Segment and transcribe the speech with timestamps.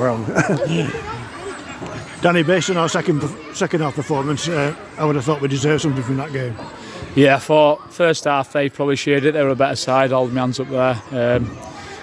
[0.00, 0.24] wrong.
[2.22, 3.22] Danny, based on our second
[3.54, 6.54] second half performance, uh, I would have thought we deserved something from that game.
[7.14, 9.32] Yeah, I thought first half they probably showed it.
[9.32, 11.02] They were a better side, holding my hands up there.
[11.10, 11.50] Um,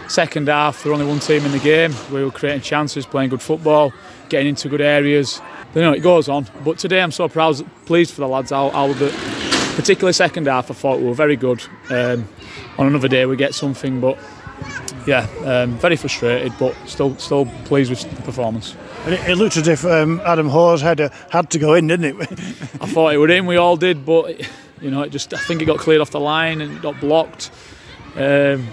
[0.10, 1.94] second half, there were only one team in the game.
[2.12, 3.94] We were creating chances, playing good football,
[4.30, 5.40] getting into good areas.
[5.76, 6.48] You know, it goes on.
[6.66, 8.50] But today I'm so proud, pleased for the lads.
[8.50, 9.12] How, how the,
[9.76, 11.62] particularly second half, I thought we were very good.
[11.90, 12.28] Um,
[12.78, 14.18] on another day we get something, but
[15.08, 18.76] yeah, um, very frustrated, but still still pleased with the performance.
[19.06, 22.22] And it, it looked as if um, Adam Hoare's header had to go in, didn't
[22.22, 22.32] it?
[22.82, 23.46] I thought it would in.
[23.46, 24.38] We all did, but
[24.82, 27.52] you know, it just I think it got cleared off the line and got blocked.
[28.16, 28.68] Um,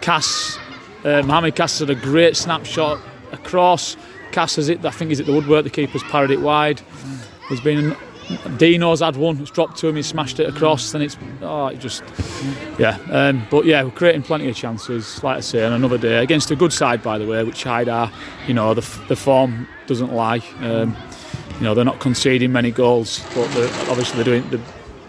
[0.00, 0.58] Cass,
[1.04, 3.96] uh, Mohamed Cass had a great snapshot across.
[4.32, 4.84] Cass has it.
[4.84, 5.62] I think he's at the woodwork.
[5.62, 6.82] The keeper's parried it wide.
[7.48, 7.96] There's been
[8.56, 9.40] Dino's had one.
[9.40, 9.96] It's dropped to him.
[9.96, 10.92] He smashed it across.
[10.92, 12.02] Then it's oh, it just
[12.78, 12.98] yeah.
[13.10, 15.22] Um, but yeah, we're creating plenty of chances.
[15.22, 17.88] Like I say, on another day against a good side, by the way, which Hyde
[17.88, 18.10] are.
[18.46, 20.42] You know, the, the form doesn't lie.
[20.60, 20.96] Um,
[21.58, 24.50] you know, they're not conceding many goals, but they're, obviously they're doing.
[24.50, 24.66] They're,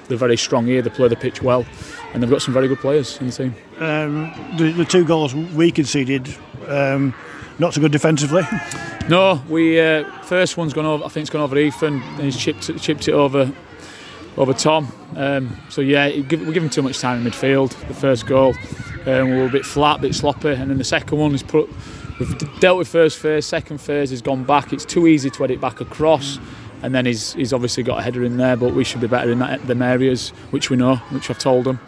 [0.07, 0.81] they're very strong here.
[0.81, 1.65] They play the pitch well,
[2.13, 3.55] and they've got some very good players in the team.
[3.79, 6.33] Um, the, the, two goals we conceded,
[6.67, 7.13] um,
[7.59, 8.43] not so good defensively.
[9.09, 11.05] No, we uh, first one's gone over.
[11.05, 13.49] I think it's gone over Ethan, and he's chipped it, chipped it over
[14.35, 14.91] over Tom.
[15.15, 17.69] Um, so yeah, we give him too much time in midfield.
[17.87, 18.53] The first goal,
[19.05, 21.41] um, we were a bit flat, a bit sloppy, and then the second one is
[21.41, 21.69] put.
[22.19, 24.73] We've dealt with first phase, second phase has gone back.
[24.73, 26.37] It's too easy to head it back across,
[26.81, 28.57] and then he's, he's obviously got a header in there.
[28.57, 31.65] But we should be better in that, them areas, which we know, which I've told
[31.65, 31.79] him.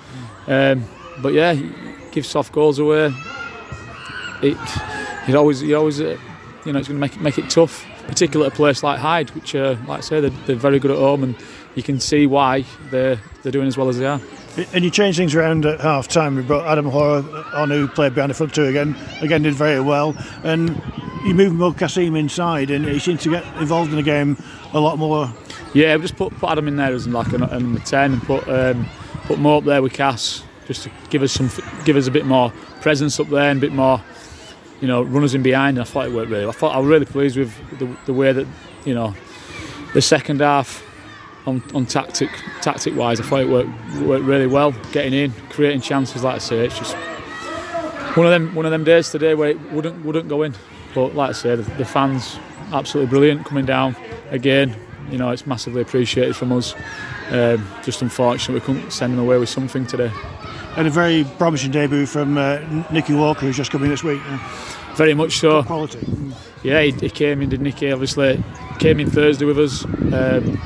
[0.47, 0.86] Um,
[1.22, 1.53] but yeah,
[2.12, 3.14] give soft goals away.
[4.42, 4.58] It,
[5.28, 6.00] it always, he always.
[6.00, 6.17] Uh,
[6.70, 9.00] you know it's going to make it, make it tough, particularly at a place like
[9.00, 11.36] Hyde, which, uh, like I say, they're, they're, very good at home, and
[11.73, 14.22] you can see why they're they're doing as well as they are.
[14.72, 16.36] And you changed things around at half time.
[16.36, 17.23] We brought Adam Hoare
[17.56, 18.95] on, who played behind the front two again.
[19.22, 20.80] Again, did very well, and
[21.25, 24.38] you moved Mo Kassim inside, and he seemed to get involved in the game
[24.73, 25.34] a lot more.
[25.73, 28.22] Yeah, we just put, put Adam in there as like a, a number ten, and
[28.22, 28.88] put um,
[29.24, 31.50] put Mo up there with Cass, just to give us some
[31.84, 34.03] give us a bit more presence up there and a bit more
[34.81, 35.78] you know, runners in behind.
[35.78, 36.47] And I thought it worked really.
[36.47, 38.47] I thought I was really pleased with the, the way that
[38.85, 39.13] you know
[39.94, 40.85] the second half
[41.45, 42.29] on, on tactic
[42.62, 43.19] tactic wise.
[43.19, 43.69] I thought it worked
[44.01, 44.72] worked really well.
[44.91, 46.23] Getting in, creating chances.
[46.23, 46.95] Like I say, it's just
[48.16, 50.53] one of them one of them days today where it wouldn't wouldn't go in.
[50.96, 52.38] But like I say, the, the fans
[52.72, 53.96] absolutely brilliant coming down
[54.31, 54.75] again.
[55.09, 56.75] You know, it's massively appreciated from us.
[57.31, 60.11] Um, just unfortunate we couldn't send them away with something today
[60.79, 62.57] and a very promising debut from uh,
[62.90, 64.22] Nicky Walker, who's just coming this week.
[64.95, 65.62] Very much so.
[65.62, 66.07] Good quality.
[66.63, 67.91] Yeah, he, he, came in, did Nicky?
[67.91, 68.41] Obviously,
[68.79, 69.84] came in Thursday with us.
[69.84, 70.57] Um,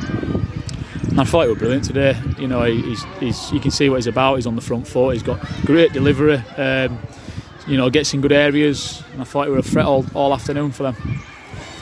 [1.10, 2.16] and I thought he was brilliant today.
[2.38, 4.36] You know, he's, he's, you can see what he's about.
[4.36, 5.14] He's on the front foot.
[5.14, 6.36] He's got great delivery.
[6.58, 7.00] Um,
[7.66, 9.02] you know, gets in good areas.
[9.14, 11.24] And I thought he was a threat all, all afternoon for them.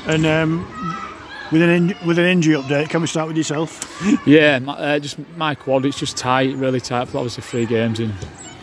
[0.07, 1.00] And um,
[1.51, 4.01] with an in, with an injury update, can we start with yourself?
[4.25, 5.85] yeah, my, uh, just my quad.
[5.85, 7.13] It's just tight, really tight.
[7.13, 8.11] Obviously, three games in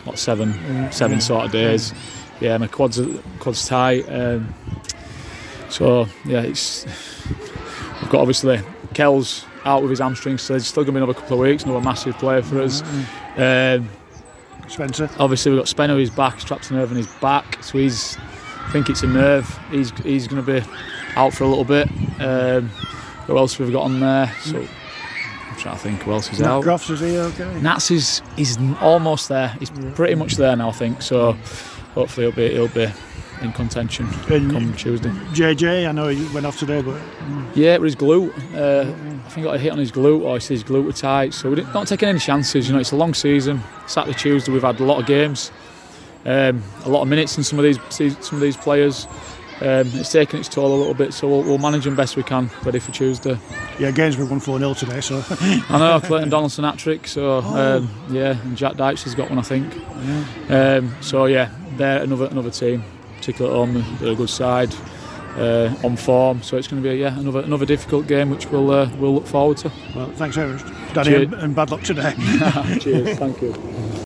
[0.05, 0.53] what seven,
[0.91, 1.23] seven yeah.
[1.23, 1.93] sort of days.
[2.41, 3.01] Yeah, my quads
[3.41, 4.05] quads tight.
[4.09, 4.55] Um,
[5.69, 6.87] so yeah, it's
[8.01, 8.61] we've got obviously
[8.95, 11.65] Kel's out with his hamstring, so he's still going to be another couple of weeks.
[11.65, 12.83] Another massive player for us.
[13.37, 13.89] Um,
[14.69, 15.11] Spencer.
[15.19, 15.99] Obviously, we've got Spencer.
[15.99, 16.35] He's back.
[16.35, 18.17] He's trapped a nerve in his back, so he's.
[18.61, 19.59] I think it's a nerve.
[19.71, 20.67] He's he's going to be
[21.19, 21.89] out for a little bit.
[22.21, 22.69] Um,
[23.27, 24.33] who else we've got on there?
[24.43, 26.65] So I'm trying to think who else is Nat out.
[26.65, 27.61] Groffs is he okay?
[27.61, 29.49] Nats is he's almost there.
[29.59, 29.93] He's yeah.
[29.95, 31.03] pretty much there now, I think.
[31.03, 31.33] So
[31.95, 32.93] hopefully he'll be he'll be
[33.43, 35.11] in contention and come Tuesday.
[35.11, 37.01] JJ, I know he went off today, but
[37.55, 38.33] yeah, it was his glute.
[38.55, 41.35] Uh, I think he got a hit on his glute, or his glute were tight.
[41.35, 42.69] So we're not taking any chances.
[42.69, 43.61] You know, it's a long season.
[43.87, 45.53] Saturday, Tuesday, we've had a lot of games,
[46.25, 49.07] um, a lot of minutes in some of these some of these players.
[49.61, 52.23] Um, it's taken its toll a little bit, so we'll, we'll, manage them best we
[52.23, 53.37] can, ready for Tuesday.
[53.81, 55.25] Yeah, Gainsborough won 4 0 today, so.
[55.31, 57.79] I know, Clayton Donaldson hat trick, so oh.
[57.79, 59.75] um, yeah, and Jack Dykes has got one, I think.
[59.75, 60.77] Yeah.
[60.77, 62.85] Um, so yeah, they're another another team,
[63.17, 64.73] particularly at home, they're a good side.
[65.37, 68.73] Uh, on form, so it's going to be yeah another another difficult game, which we'll
[68.73, 69.71] uh, we'll look forward to.
[69.95, 72.13] Well, thanks very much, Danny, and, and bad luck today.
[72.81, 73.53] Cheers, thank you.